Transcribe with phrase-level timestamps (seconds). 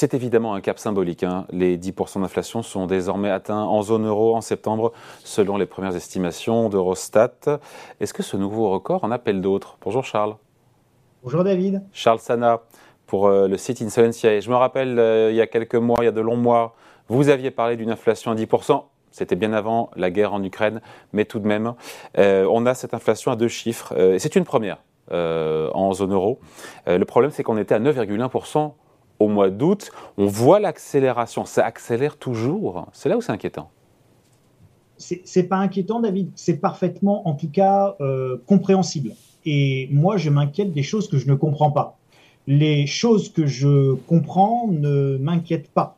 [0.00, 1.24] C'est évidemment un cap symbolique.
[1.24, 1.44] Hein.
[1.50, 6.70] Les 10% d'inflation sont désormais atteints en zone euro en septembre, selon les premières estimations
[6.70, 7.60] d'Eurostat.
[8.00, 9.76] Est-ce que ce nouveau record en appelle d'autres?
[9.82, 10.36] Bonjour Charles.
[11.22, 11.82] Bonjour David.
[11.92, 12.62] Charles Sana
[13.06, 14.40] pour euh, le site Insolencia.
[14.40, 16.76] Je me rappelle, euh, il y a quelques mois, il y a de longs mois,
[17.08, 18.82] vous aviez parlé d'une inflation à 10%.
[19.10, 20.80] C'était bien avant la guerre en Ukraine,
[21.12, 21.74] mais tout de même,
[22.16, 23.94] euh, on a cette inflation à deux chiffres.
[23.98, 24.78] et c'est une première
[25.12, 26.38] en zone euro.
[26.86, 28.72] le problème, c'est qu'on était à 9,1%
[29.20, 29.92] au mois d'août.
[30.18, 31.44] On voit l'accélération.
[31.44, 32.88] Ça accélère toujours.
[32.92, 33.70] C'est là où c'est inquiétant.
[34.98, 36.30] C'est pas inquiétant, David.
[36.34, 37.96] C'est parfaitement, en tout cas,
[38.46, 39.12] compréhensible.
[39.46, 42.00] Et moi, je m'inquiète des choses que je ne comprends pas
[42.46, 45.96] les choses que je comprends ne m'inquiètent pas.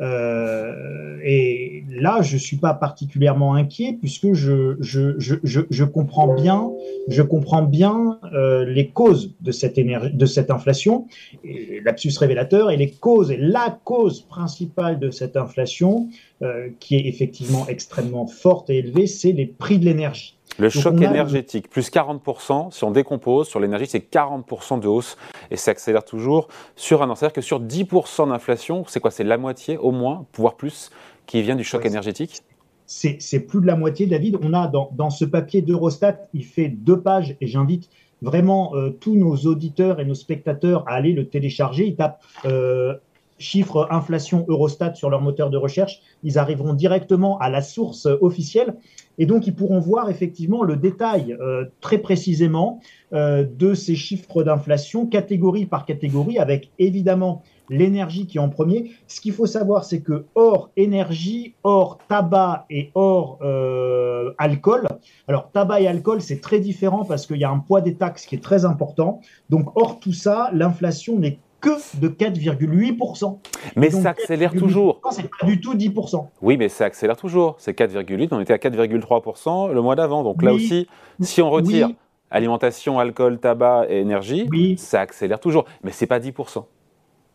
[0.00, 6.70] Euh, et là, je suis pas particulièrement inquiet puisque je, je, je, je, comprends bien,
[7.08, 11.06] je comprends bien euh, les causes de cette, énergie, de cette inflation,
[11.42, 16.08] et l'absus révélateur, et les causes, et la cause principale de cette inflation,
[16.42, 20.38] euh, qui est effectivement extrêmement forte et élevée, c'est les prix de l'énergie.
[20.58, 25.16] Le choc énergétique, plus 40%, si on décompose sur l'énergie, c'est 40% de hausse
[25.50, 27.14] et ça accélère toujours sur un an.
[27.14, 29.10] C'est-à-dire que sur 10% d'inflation, c'est quoi?
[29.10, 30.90] C'est la moitié au moins, voire plus,
[31.26, 32.42] qui vient du choc énergétique?
[32.86, 34.38] C'est plus de la moitié, David.
[34.42, 37.90] On a dans, ce papier d'Eurostat, il fait deux pages et j'invite
[38.22, 41.86] vraiment euh, tous nos auditeurs et nos spectateurs à aller le télécharger.
[41.86, 42.94] Ils tapent euh,
[43.38, 46.00] chiffre inflation Eurostat sur leur moteur de recherche.
[46.22, 48.74] Ils arriveront directement à la source officielle
[49.18, 52.80] et donc, ils pourront voir effectivement le détail euh, très précisément
[53.12, 58.92] euh, de ces chiffres d'inflation, catégorie par catégorie, avec évidemment l'énergie qui est en premier.
[59.08, 64.86] Ce qu'il faut savoir, c'est que hors énergie, hors tabac et hors euh, alcool,
[65.26, 68.24] alors tabac et alcool, c'est très différent parce qu'il y a un poids des taxes
[68.24, 69.20] qui est très important.
[69.50, 73.38] Donc, hors tout ça, l'inflation n'est que de 4,8%.
[73.76, 75.00] Mais ça accélère toujours.
[75.10, 76.26] C'est pas du tout 10%.
[76.42, 77.56] Oui, mais ça accélère toujours.
[77.58, 78.28] C'est 4,8%.
[78.32, 80.22] On était à 4,3% le mois d'avant.
[80.22, 80.86] Donc là aussi,
[81.20, 81.90] si on retire
[82.30, 85.64] alimentation, alcool, tabac et énergie, ça accélère toujours.
[85.82, 86.64] Mais c'est pas 10%.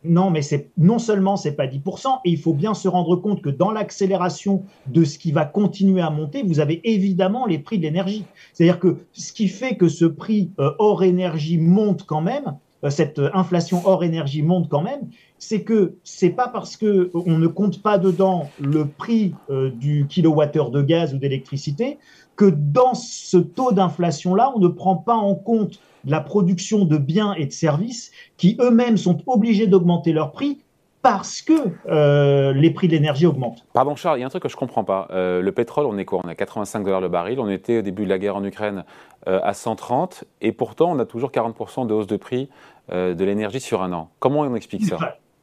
[0.06, 3.40] Non, mais c'est non seulement c'est pas 10%, et il faut bien se rendre compte
[3.40, 7.78] que dans l'accélération de ce qui va continuer à monter, vous avez évidemment les prix
[7.78, 8.26] de l'énergie.
[8.52, 12.58] C'est-à-dire que ce qui fait que ce prix euh, hors énergie monte quand même,
[12.90, 15.08] cette inflation hors énergie monte quand même,
[15.38, 20.06] c'est que c'est pas parce que on ne compte pas dedans le prix euh, du
[20.08, 21.98] kilowattheure de gaz ou d'électricité
[22.36, 26.98] que dans ce taux d'inflation là, on ne prend pas en compte la production de
[26.98, 30.58] biens et de services qui eux-mêmes sont obligés d'augmenter leur prix
[31.04, 31.52] parce que
[31.86, 33.66] euh, les prix de l'énergie augmentent.
[33.74, 35.06] Pardon Charles, il y a un truc que je ne comprends pas.
[35.10, 36.22] Euh, le pétrole, on est quoi?
[36.24, 37.38] On a 85 dollars le baril.
[37.40, 38.84] On était au début de la guerre en Ukraine
[39.28, 42.48] euh, à 130 et pourtant on a toujours 40% de hausse de prix
[42.90, 44.10] de l'énergie sur un an.
[44.18, 44.98] Comment on explique ça?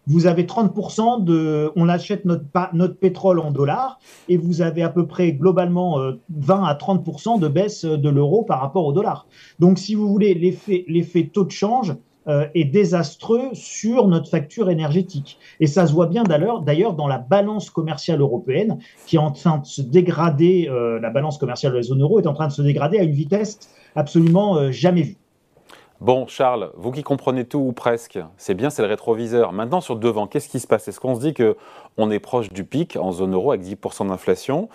[0.06, 2.44] Vous avez 30% de, on achète notre,
[2.74, 4.00] notre pétrole en dollars
[4.30, 5.98] et vous avez à peu près globalement
[6.30, 9.26] 20 à 30% de baisse de l'euro par rapport au dollar.
[9.58, 11.96] Donc si vous voulez l'effet taux de change,
[12.28, 15.40] euh, est désastreux sur notre facture énergétique.
[15.59, 18.78] Et ça se voit bien d'ailleurs dans la balance commerciale européenne
[19.08, 22.20] qui est en train de se dégrader, euh, la balance commerciale de la zone euro
[22.20, 23.58] est en train de se dégrader à une vitesse
[23.96, 25.18] absolument euh, jamais vue.
[26.00, 29.52] Bon, Charles, vous qui comprenez tout ou presque, c'est bien, c'est le rétroviseur.
[29.52, 30.88] Maintenant, sur devant, qu'est-ce qui se passe?
[30.88, 34.70] Est-ce qu'on se dit qu'on est proche du pic en zone euro avec 10% d'inflation?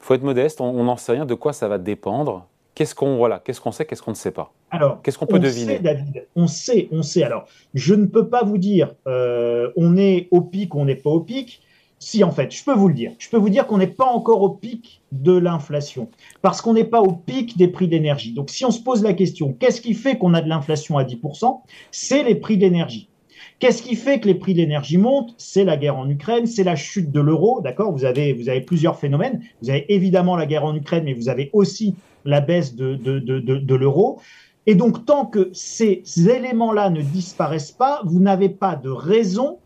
[0.00, 2.46] Il faut être modeste, on n'en sait rien de quoi ça va dépendre?
[2.78, 5.38] Qu'est-ce qu'on voilà, qu'est-ce qu'on sait, qu'est-ce qu'on ne sait pas Alors, qu'est-ce qu'on peut
[5.38, 7.24] on deviner sait, David, On sait, on sait.
[7.24, 10.94] Alors, je ne peux pas vous dire, euh, on est au pic ou on n'est
[10.94, 11.60] pas au pic.
[11.98, 13.10] Si, en fait, je peux vous le dire.
[13.18, 16.08] Je peux vous dire qu'on n'est pas encore au pic de l'inflation,
[16.40, 18.32] parce qu'on n'est pas au pic des prix d'énergie.
[18.32, 21.02] Donc, si on se pose la question, qu'est-ce qui fait qu'on a de l'inflation à
[21.02, 23.08] 10% C'est les prix d'énergie.
[23.58, 25.34] Qu'est-ce qui fait que les prix de l'énergie montent?
[25.36, 27.90] C'est la guerre en Ukraine, c'est la chute de l'euro, d'accord?
[27.90, 29.42] Vous avez, vous avez plusieurs phénomènes.
[29.62, 31.96] Vous avez évidemment la guerre en Ukraine, mais vous avez aussi
[32.28, 34.20] la baisse de, l'euro.
[34.66, 39.58] Et donc, tant que ces éléments-là ne disparaissent pas, vous n'avez pas de raison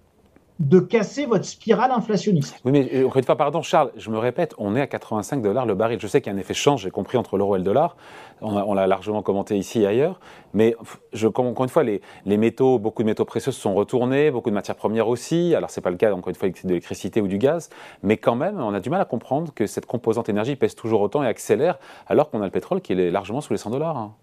[0.63, 2.61] de casser votre spirale inflationniste.
[2.65, 5.43] Oui, mais euh, encore une fois, pardon, Charles, je me répète, on est à 85
[5.43, 5.99] dollars le baril.
[6.01, 7.97] Je sais qu'il y a un effet change, j'ai compris, entre l'euro et le dollar.
[8.41, 10.21] On l'a largement commenté ici et ailleurs.
[10.55, 10.77] Mais
[11.13, 14.51] je, encore une fois, les, les, métaux, beaucoup de métaux précieux se sont retournés, beaucoup
[14.51, 15.55] de matières premières aussi.
[15.55, 17.69] Alors, ce n'est pas le cas, encore une fois, de l'électricité ou du gaz.
[18.03, 21.01] Mais quand même, on a du mal à comprendre que cette composante énergie pèse toujours
[21.01, 23.97] autant et accélère, alors qu'on a le pétrole qui est largement sous les 100 dollars.
[23.97, 24.15] Hein.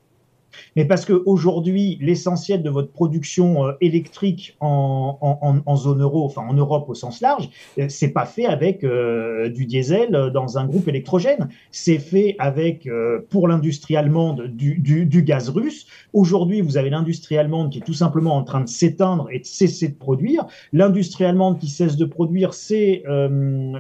[0.76, 6.90] Mais parce qu'aujourd'hui, l'essentiel de votre production euh, électrique en, zone euro, enfin en Europe
[6.90, 11.50] au sens large, euh, c'est pas fait avec euh, du diesel dans un groupe électrogène.
[11.72, 12.88] C'est fait avec,
[13.30, 15.86] pour l'industrie allemande, du, du, gaz russe.
[16.14, 19.46] Aujourd'hui, vous avez l'industrie allemande qui est tout simplement en train de s'éteindre et de
[19.46, 20.46] cesser de produire.
[20.74, 23.04] L'industrie allemande qui cesse de produire, c'est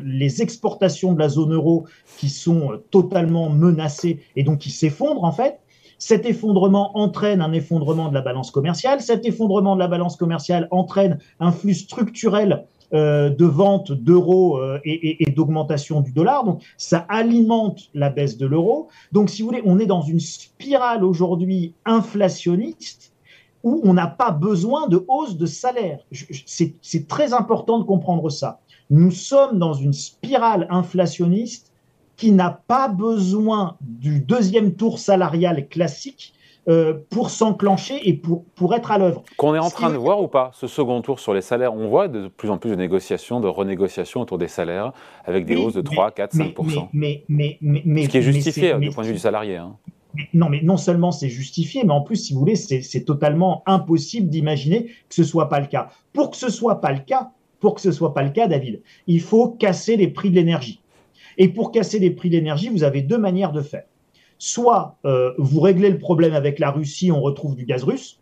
[0.04, 1.86] les exportations de la zone euro
[2.18, 5.60] qui sont totalement menacées et donc qui s'effondrent en fait.
[6.00, 9.02] Cet effondrement entraîne un effondrement de la balance commerciale.
[9.02, 14.80] Cet effondrement de la balance commerciale entraîne un flux structurel euh, de vente d'euros euh,
[14.84, 16.46] et, d'augmentation du dollar.
[16.46, 18.88] Donc, ça alimente la baisse de l'euro.
[19.12, 23.14] Donc, si vous voulez, on est dans une spirale aujourd'hui inflationniste
[23.64, 26.00] où on n'a pas besoin de hausse de salaire.
[26.12, 28.62] C'est très important de comprendre ça.
[28.90, 31.69] Nous sommes dans une spirale inflationniste
[32.20, 36.34] qui n'a pas besoin du deuxième tour salarial classique
[36.68, 39.24] euh, pour s'enclencher et pour, pour être à l'œuvre.
[39.38, 41.88] Qu'on est en train de voir ou pas, ce second tour sur les salaires On
[41.88, 44.92] voit de plus en plus de négociations, de renégociations autour des salaires,
[45.24, 46.56] avec des hausses de 3, 4, 5
[46.92, 49.56] mais, mais, mais, Ce qui est justifié du point de vue du salarié.
[49.56, 49.78] Hein.
[50.34, 54.28] non, mais non seulement c'est justifié, mais en plus, si vous voulez, c'est totalement impossible
[54.28, 55.88] d'imaginer que ce soit pas le cas.
[56.12, 57.32] Pour que ce soit pas le cas,
[57.62, 60.82] pour que ce soit pas le cas, David, il faut casser les prix de l'énergie.
[61.40, 63.86] Et pour casser les prix de l'énergie, vous avez deux manières de faire.
[64.38, 68.20] Soit euh, vous réglez le problème avec la Russie, on retrouve du gaz russe.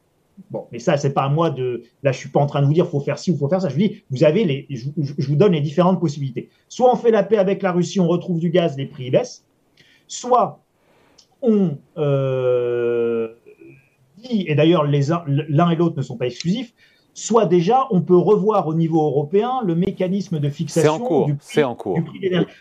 [0.52, 1.82] Bon, mais ça, c'est pas à moi de.
[2.04, 3.62] Là, je suis pas en train de vous dire faut faire ci ou faut faire
[3.62, 3.70] ça.
[3.70, 4.68] Je vous dis, vous avez les.
[4.70, 6.50] Je, vous donne les différentes possibilités.
[6.70, 9.46] Soit on fait la paix avec la Russie, on retrouve du gaz, les prix baissent.
[10.08, 10.62] Soit
[11.42, 13.30] on euh,
[14.18, 16.74] dit, et d'ailleurs l'un et l'autre ne sont pas exclusifs,
[17.18, 21.36] soit déjà on peut revoir au niveau européen le mécanisme de fixation en cours, du
[21.36, 22.00] prix, en cours.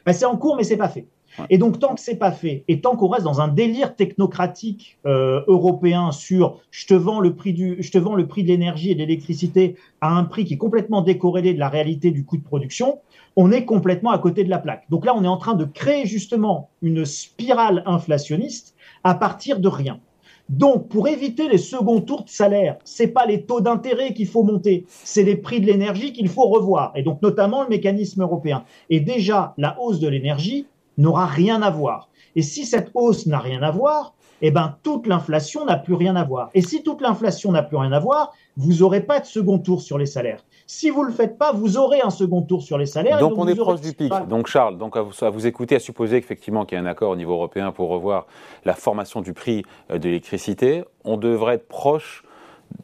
[0.07, 1.07] Ben, c'est en cours, mais c'est pas fait.
[1.51, 4.99] Et donc, tant que c'est pas fait, et tant qu'on reste dans un délire technocratique
[5.05, 8.49] euh, européen sur je te vends le prix du, je te vends le prix de
[8.49, 12.25] l'énergie et de l'électricité à un prix qui est complètement décorrélé de la réalité du
[12.25, 13.01] coût de production,
[13.37, 14.85] on est complètement à côté de la plaque.
[14.89, 18.75] Donc là, on est en train de créer justement une spirale inflationniste
[19.05, 20.01] à partir de rien.
[20.49, 24.45] Donc, pour éviter les seconds tours de salaire, c'est pas les taux d'intérêt qu'il faut
[24.45, 28.65] monter, c'est les prix de l'énergie qu'il faut revoir, et donc notamment le mécanisme européen.
[28.89, 30.67] Et déjà, la hausse de l'énergie
[30.99, 32.11] n'aura rien à voir.
[32.37, 36.17] Et si cette hausse n'a rien à voir, eh ben, toute l'inflation n'a plus rien
[36.17, 36.51] à voir.
[36.55, 39.81] Et si toute l'inflation n'a plus rien à voir, vous n'aurez pas de second tour
[39.83, 40.45] sur les salaires.
[40.67, 43.19] Si vous ne le faites pas, vous aurez un second tour sur les salaires.
[43.19, 44.13] Donc, on est proche du pic.
[44.29, 47.17] Donc Charles, donc à vous, écouter, à supposer qu'effectivement qu'il y a un accord au
[47.17, 48.27] niveau européen pour revoir
[48.65, 52.25] la formation du prix euh, de l'électricité, on devrait être proche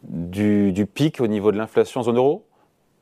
[0.05, 2.47] du, du pic au niveau de l'inflation en zone euro?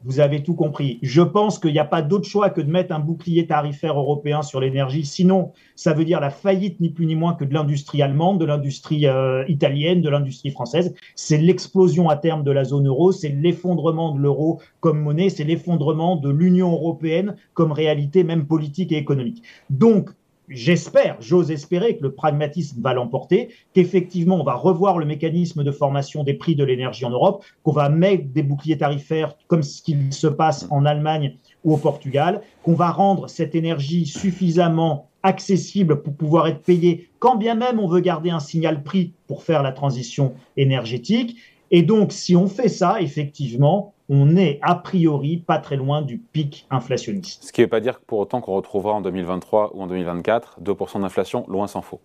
[0.05, 0.99] Vous avez tout compris.
[1.03, 4.43] Je pense qu'il n'y a pas d'autre choix que de mettre un bouclier tarifaire européen
[4.43, 5.05] sur l'énergie.
[5.05, 8.47] Sinon, ça veut dire la faillite ni plus ni moins que de l'industrie allemande, de
[8.47, 10.95] l'industrie euh, italienne, de l'industrie française.
[11.15, 15.45] C'est l'explosion à terme de la zone euro, c'est l'effondrement de l'euro comme monnaie, c'est
[15.45, 19.43] l'effondrement de l'Union européenne comme réalité même politique et économique.
[19.69, 20.11] Donc,
[20.51, 25.71] j'espère, j'ose espérer que le pragmatisme va l'emporter, qu'effectivement on va revoir le mécanisme de
[25.71, 29.81] formation des prix de l'énergie en Europe, qu'on va mettre des boucliers tarifaires comme ce
[29.81, 36.03] qu'il se passe en Allemagne ou au Portugal, qu'on va rendre cette énergie suffisamment accessible
[36.03, 39.63] pour pouvoir être payée, quand bien même on veut garder un signal prix pour faire
[39.63, 41.37] la transition énergétique.
[41.71, 46.19] Et donc, si on fait ça, effectivement, on est a priori pas très loin du
[46.19, 47.45] pic inflationniste.
[47.45, 50.59] Ce qui ne veut pas dire pour autant qu'on retrouvera en 2023 ou en 2024
[50.63, 52.01] 2% d'inflation, loin s'en faut.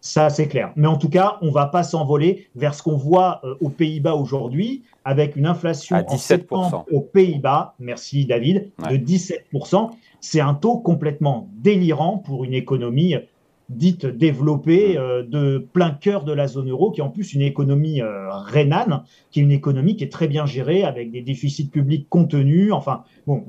[0.00, 0.72] Ça, c'est clair.
[0.76, 3.68] Mais en tout cas, on ne va pas s'envoler vers ce qu'on voit euh, aux
[3.68, 6.84] Pays-Bas aujourd'hui, avec une inflation à 17%.
[6.90, 9.90] aux Pays-Bas, merci David, de 17%.
[10.20, 13.16] C'est un taux complètement délirant pour une économie
[13.70, 17.40] dite développée euh, de plein cœur de la zone euro, qui est en plus une
[17.40, 21.68] économie euh, rhénane, qui est une économie qui est très bien gérée, avec des déficits
[21.68, 22.72] publics contenus.
[22.72, 23.44] Enfin, bon,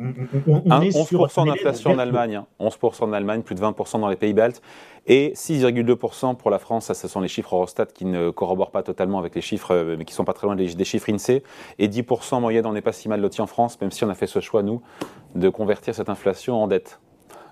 [0.47, 1.25] on, on, est 11% sur...
[1.25, 4.61] 11% d'inflation en Allemagne, 11% en Allemagne, plus de 20% dans les pays baltes,
[5.07, 6.85] et 6,2% pour la France.
[6.85, 9.95] Ça, ce sont les chiffres Eurostat qui ne corroborent pas totalement avec les chiffres, euh,
[9.97, 11.41] mais qui sont pas très loin des, des chiffres INSEE.
[11.79, 14.09] Et 10% en moyenne, on n'est pas si mal loti en France, même si on
[14.09, 14.81] a fait ce choix, nous,
[15.33, 16.99] de convertir cette inflation en dette.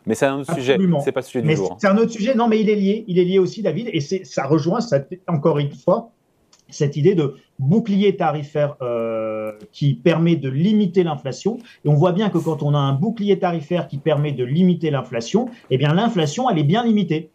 [0.05, 0.77] Mais c'est un autre sujet.
[1.03, 1.77] C'est pas le sujet du jour.
[1.79, 2.35] C'est un autre sujet.
[2.35, 3.05] Non, mais il est lié.
[3.07, 3.89] Il est lié aussi, David.
[3.93, 4.79] Et ça rejoint,
[5.27, 6.11] encore une fois,
[6.69, 11.57] cette idée de bouclier tarifaire euh, qui permet de limiter l'inflation.
[11.85, 14.91] Et on voit bien que quand on a un bouclier tarifaire qui permet de limiter
[14.91, 17.31] l'inflation, eh bien l'inflation, elle est bien limitée.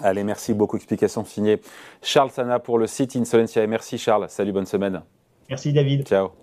[0.00, 0.76] Allez, merci beaucoup.
[0.76, 1.60] Explication signée
[2.02, 3.62] Charles Sana pour le site Insolencia.
[3.62, 4.26] Et merci Charles.
[4.28, 5.02] Salut, bonne semaine.
[5.48, 6.06] Merci David.
[6.06, 6.41] Ciao.